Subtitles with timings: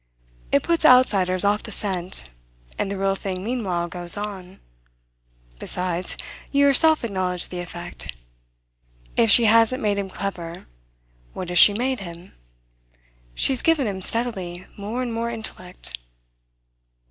[0.51, 2.31] It puts outsiders off the scent,
[2.75, 4.59] and the real thing meanwhile goes on.
[5.59, 6.17] Besides,
[6.51, 8.17] you yourself acknowledge the effect.
[9.15, 10.65] If she hasn't made him clever,
[11.33, 12.33] what has she made him?
[13.35, 15.95] She has given him, steadily, more and more intellect."